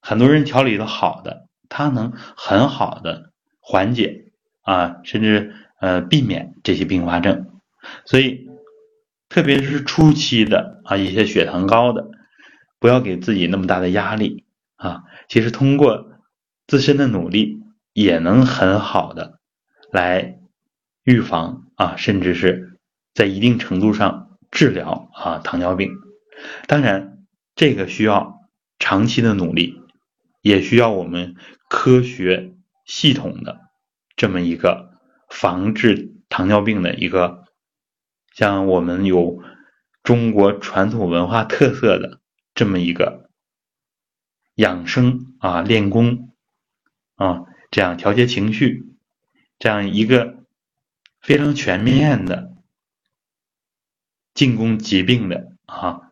[0.00, 7.60] 很多人调理的好的，他能很好的缓解啊，甚至呃避免这些并发症。
[8.04, 8.48] 所以，
[9.28, 12.08] 特别是初期的啊一些血糖高的，
[12.80, 14.44] 不要给自己那么大的压力
[14.74, 15.04] 啊。
[15.28, 16.08] 其实通过
[16.66, 17.60] 自身的努力，
[17.92, 19.38] 也能很好的
[19.92, 20.40] 来。
[21.08, 22.80] 预防啊，甚至是
[23.14, 25.92] 在一定程度上治疗啊糖尿病。
[26.66, 27.15] 当然，
[27.56, 28.48] 这个需要
[28.78, 29.80] 长期的努力，
[30.40, 31.34] 也需要我们
[31.68, 32.54] 科学
[32.84, 33.62] 系统的
[34.14, 37.42] 这么一个防治糖尿病的一个，
[38.32, 39.42] 像我们有
[40.04, 42.20] 中国传统文化特色的
[42.54, 43.28] 这么一个
[44.54, 46.32] 养生啊练功
[47.16, 47.42] 啊
[47.72, 48.84] 这样调节情绪
[49.58, 50.36] 这样一个。
[51.18, 52.54] 非常全面的
[54.32, 56.05] 进攻疾病的啊，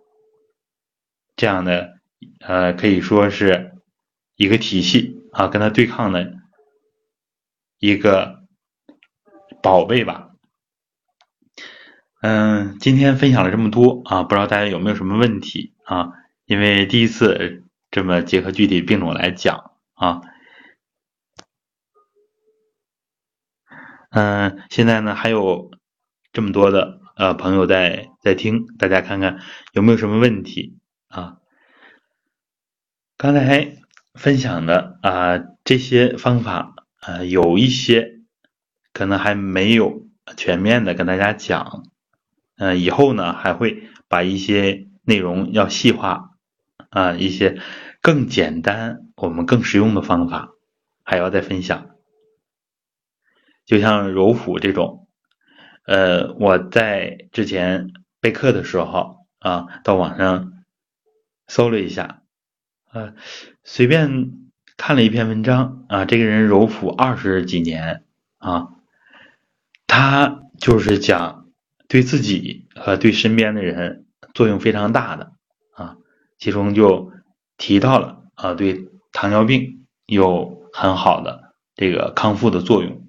[1.36, 1.98] 这样的
[2.40, 3.72] 呃可以说是
[4.36, 6.34] 一个体系啊，跟他对抗的
[7.78, 8.44] 一个
[9.62, 10.30] 宝贝吧。
[12.20, 16.12] 嗯，今天分享了这么多啊，不知道大家有没有什么问题啊？
[16.46, 20.22] 因为第一次这么结合具体病种来讲啊。
[24.10, 25.70] 嗯，现在呢还有
[26.32, 29.40] 这么多的呃朋友在在听，大家看看
[29.72, 30.78] 有没有什么问题
[31.14, 31.38] 啊？
[33.16, 33.76] 刚才
[34.14, 38.20] 分享的啊这些方法啊有一些
[38.92, 41.84] 可能还没有全面的跟大家讲，
[42.56, 46.30] 嗯，以后呢还会把一些内容要细化
[46.90, 47.60] 啊一些
[48.02, 50.50] 更简单我们更实用的方法
[51.04, 51.90] 还要再分享。
[53.64, 55.08] 就像揉腹这种，
[55.86, 60.52] 呃，我在之前备课的时候啊，到网上
[61.46, 62.22] 搜了一下，
[62.92, 63.14] 呃，
[63.62, 64.32] 随便
[64.76, 68.04] 看了一篇文章啊，这个人揉腹二十几年
[68.38, 68.68] 啊，
[69.86, 71.48] 他就是讲
[71.88, 75.32] 对自己和对身边的人作用非常大的
[75.74, 75.96] 啊，
[76.38, 77.12] 其中就
[77.56, 83.06] 提到了啊，对糖尿病有很好的这个康复的作用。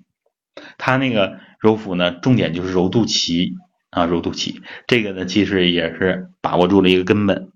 [0.78, 3.54] 他那个揉腹呢，重点就是揉肚脐
[3.90, 4.62] 啊，揉肚脐。
[4.88, 7.52] 这个呢，其实也是把握住了一个根本。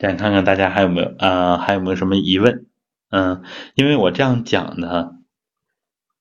[0.00, 2.64] 再看看大家还有没有啊，还有没有什么疑问？
[3.10, 3.42] 嗯，
[3.74, 5.10] 因为我这样讲呢，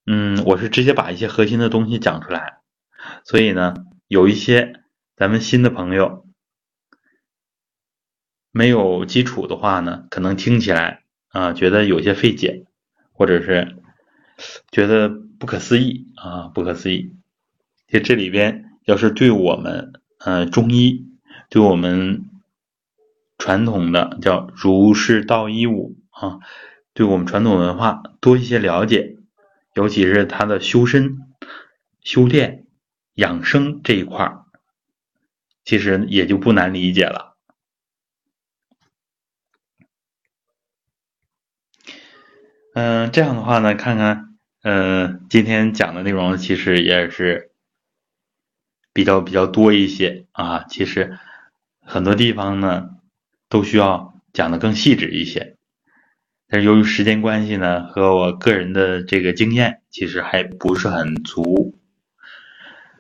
[0.06, 2.58] 嗯，我是直接把一些核心的东西讲出来，
[3.24, 3.76] 所以呢，
[4.10, 4.82] 有一些
[5.16, 6.28] 咱们新的朋友
[8.52, 12.66] 没有基础的话呢，可能听起来啊，觉得有些费解，
[13.14, 13.78] 或者是
[14.72, 17.16] 觉得不可思议啊，不可思议。
[17.88, 21.08] 就这里边，要是对我们呃中医，
[21.50, 22.26] 对我们。
[23.40, 26.40] 传统的叫儒释道一武啊，
[26.94, 29.16] 对我们传统文化多一些了解，
[29.74, 31.18] 尤其是他的修身、
[32.02, 32.68] 修炼、
[33.14, 34.44] 养生这一块儿，
[35.64, 37.38] 其实也就不难理解了。
[42.74, 47.52] 嗯，这样的话呢，看看，嗯，今天讲的内容其实也是
[48.92, 51.18] 比较比较多一些啊，其实
[51.82, 52.99] 很多地方呢。
[53.50, 55.58] 都需要讲的更细致一些，
[56.48, 61.76] 但是由于时间关系呢，和我个人的这个经验其实还不是很足。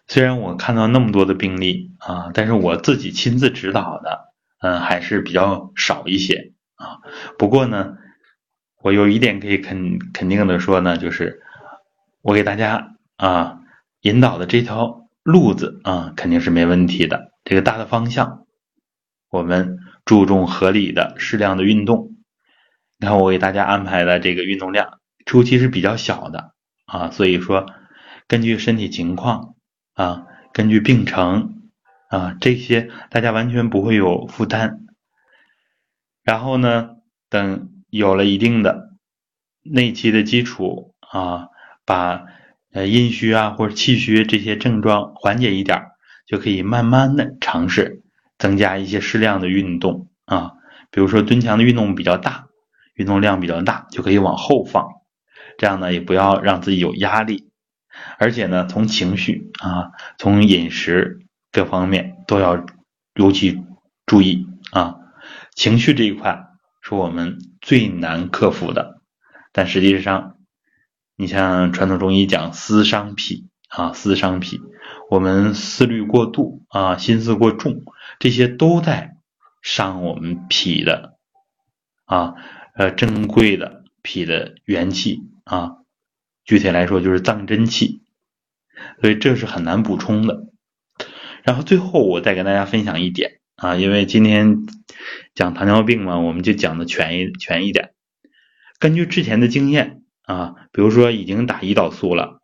[0.08, 6.97] 虽然我看到那么多的病例啊，但是我自己亲自指导的，嗯，还是比较少一些啊。
[7.38, 7.97] 不过呢，
[8.82, 11.43] 我有一点可以肯肯定的说呢，就是
[12.24, 13.60] 我给大家啊
[14.02, 17.34] 引导的这条路子啊，肯定是没问题的。
[17.43, 18.47] 这个大的方向，
[19.30, 19.78] 我们。
[20.10, 22.16] 注重合理的、适量的运动。
[22.97, 26.55] 你看，我给大家安排的这个运动量初期是比较小的
[26.88, 27.68] 啊，所以说
[28.28, 29.53] 根据身体情况
[29.93, 31.62] 啊，根据病程
[32.10, 34.80] 啊，这些大家完全不会有负担。
[36.24, 36.95] 然后呢，
[37.30, 38.89] 等有了一定的
[39.62, 41.49] 内气的基础啊，
[41.86, 42.26] 把
[42.74, 45.84] 呃阴虚啊或者气虚这些症状缓解一点，
[46.26, 48.01] 就可以慢慢的尝试。
[48.40, 50.54] 增加一些适量的运动啊，
[50.90, 52.48] 比如说蹲墙的运动比较大，
[52.96, 54.88] 运动量比较大，就可以往后放。
[55.58, 57.52] 这样呢，也不要让自己有压力，
[58.18, 61.20] 而且呢，从情绪啊，从饮食
[61.52, 62.66] 各方面都要
[63.14, 63.62] 尤其
[64.06, 64.96] 注意啊。
[65.54, 66.48] 情绪这一块
[66.82, 69.02] 是我们最难克服的，
[69.52, 70.38] 但实际上，
[71.18, 74.62] 你像传统中医讲思伤脾啊，思伤脾，
[75.10, 77.84] 我们思虑过度啊，心思过重。
[78.20, 79.15] 这些都在
[79.61, 81.17] 伤我们脾的
[82.03, 82.36] 啊，
[82.76, 85.78] 呃，珍贵的脾的元气啊，
[86.43, 88.03] 具体来说就是脏真气，
[89.01, 90.47] 所以这是很难补充的。
[91.43, 94.57] 然后最后我再跟大家分享一点啊，因为今天
[95.34, 97.93] 讲糖尿病嘛，我们就讲的全一全一点。
[98.80, 102.41] 根据之前的经验啊，比如说已经打胰岛素了，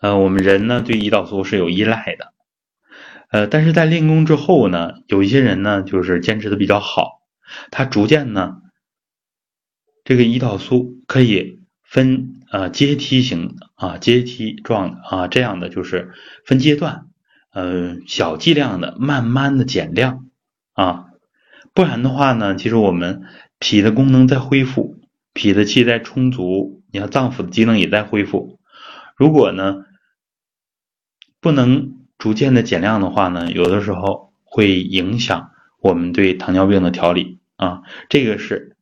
[0.00, 2.31] 呃，我们人呢对胰岛素是有依赖的。
[3.32, 7.22] 呃，但是在练功之后呢，有一些人呢，就是坚持的比较好，
[7.70, 8.58] 他逐渐呢，
[10.04, 16.12] 这个胰岛素可以分呃阶梯型啊，阶梯状啊，这样的就是
[16.44, 17.06] 分阶段，
[17.54, 20.26] 呃，小剂量的，慢慢的减量
[20.74, 21.06] 啊，
[21.72, 23.22] 不然的话呢，其实我们
[23.58, 25.00] 脾的功能在恢复，
[25.32, 28.60] 脾的气在充足，你看脏腑的机能也在恢复，
[29.16, 29.86] 如果呢，
[31.40, 32.01] 不能。
[32.22, 35.50] 逐渐的减量的话呢，有的时候会影响
[35.80, 38.76] 我们对糖尿病的调理啊，这个是，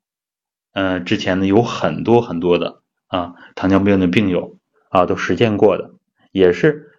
[0.74, 4.58] 呃，之前呢有很多很多的啊糖尿病的病友
[4.90, 5.92] 啊都实践过的，
[6.32, 6.90] 也是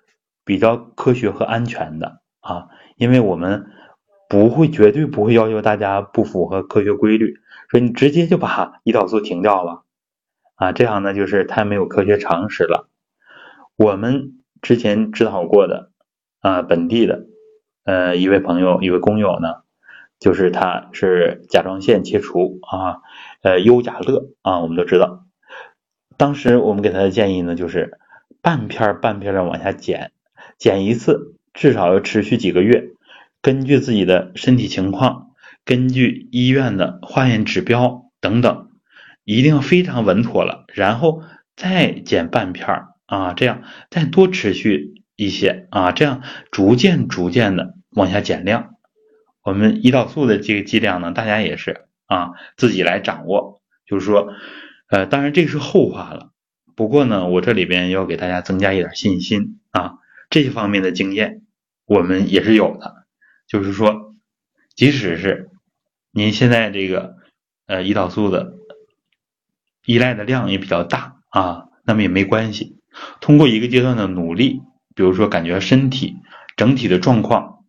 [0.43, 3.67] 比较科学和安全的啊，因为我们
[4.27, 7.35] 不会绝对不会要求大家不符合科学规律，
[7.69, 9.83] 说你直接就把胰岛素停掉了
[10.55, 12.89] 啊，这样呢就是太没有科学常识了。
[13.75, 15.90] 我们之前指导过的。
[16.41, 17.25] 啊，本地的，
[17.85, 19.63] 呃，一位朋友，一位工友呢，
[20.19, 22.97] 就是他是甲状腺切除啊，
[23.43, 25.25] 呃，优甲乐啊，我们都知道。
[26.17, 27.97] 当时我们给他的建议呢，就是
[28.41, 30.11] 半片半片的往下减，
[30.57, 32.89] 减一次至少要持续几个月，
[33.41, 35.31] 根据自己的身体情况，
[35.63, 38.69] 根据医院的化验指标等等，
[39.23, 41.23] 一定要非常稳妥了，然后
[41.55, 45.00] 再减半片啊，这样再多持续。
[45.15, 48.75] 一些啊，这样逐渐逐渐的往下减量。
[49.43, 53.61] 我们胰岛素的这个剂量呢，大家也是啊自己来掌握。
[53.85, 54.33] 就是说，
[54.87, 56.31] 呃，当然这是后话了。
[56.75, 59.95] 不过呢，我这里边要给大家增加一点信心啊，
[60.29, 61.41] 这些方面的经验
[61.85, 63.05] 我们也是有的。
[63.47, 64.15] 就是说，
[64.75, 65.49] 即使是
[66.11, 67.17] 您现在这个
[67.67, 68.53] 呃胰岛素的
[69.85, 72.79] 依赖的量也比较大啊，那么也没关系。
[73.19, 74.61] 通过一个阶段的努力，
[74.95, 76.17] 比如说感觉身体
[76.55, 77.63] 整体的状况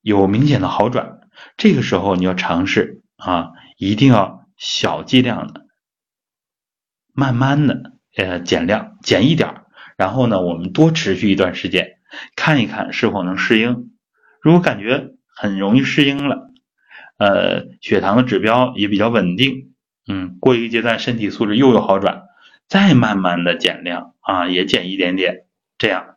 [0.00, 1.20] 有明显的好转，
[1.56, 5.66] 这个时候你要尝试啊，一定要小剂量的、
[7.12, 11.98] 慢慢的呃减量，减一点儿，然后呢，我们多持续一段时间，
[12.36, 13.90] 看一看是否能适应。
[14.40, 16.50] 如果感觉很容易适应了，
[17.18, 19.74] 呃，血糖的指标也比较稳定，
[20.08, 22.22] 嗯，过一个阶段身体素质又有好转。
[22.68, 25.44] 再慢慢的减量啊，也减一点点，
[25.76, 26.11] 这样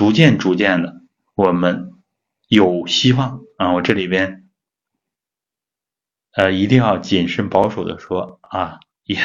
[0.00, 1.02] 逐渐逐渐的，
[1.34, 1.92] 我们
[2.48, 3.74] 有希望啊。
[3.74, 4.48] 我这里边
[6.32, 9.18] 呃一定要谨慎保守的说啊，也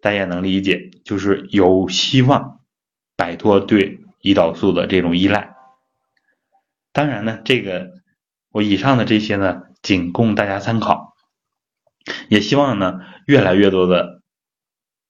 [0.00, 2.60] 大家也能理解，就是有希望
[3.16, 5.54] 摆脱对胰岛素的这种依赖。
[6.94, 7.90] 当然呢，这个
[8.48, 11.16] 我以上的这些呢，仅供大家参考，
[12.30, 14.22] 也希望呢越来越多的。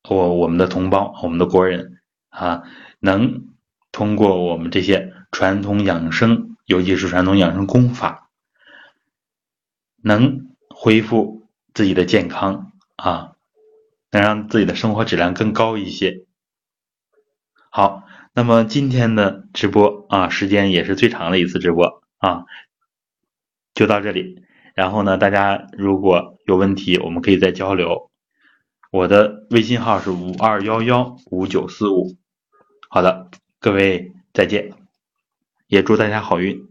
[0.08, 2.64] 我我们的同胞，我们的国人啊，
[2.98, 3.44] 能
[3.98, 8.30] 通过我们这些传统养生，尤其是传统养生功法，
[10.00, 13.32] 能恢复自己的健康啊，
[14.12, 16.26] 能让自己的生活质量更高一些。
[17.70, 22.44] 好，那么今天的直播啊，时间也是最长的一次直播啊，
[23.74, 24.44] 就到这里。
[24.76, 28.12] 然后呢，大家如果有问题，我们可以再交流。
[28.92, 32.16] 我的微信号是五二幺幺五九四五，
[32.88, 33.28] 好的，
[33.60, 34.72] 各位再见，
[35.66, 36.67] 也祝大家好运。